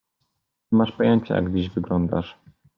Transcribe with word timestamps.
Nie 0.71 0.77
masz 0.77 0.91
pojęcia, 0.91 1.35
jak 1.35 1.53
dziś 1.53 1.69
wyglądasz. 1.69 2.37